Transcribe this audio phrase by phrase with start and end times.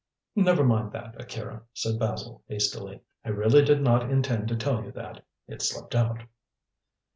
[0.35, 4.91] "Never mind that, Akira," said Basil hastily; "I really did not intend to tell you
[4.93, 5.23] that.
[5.47, 6.23] It slipped out."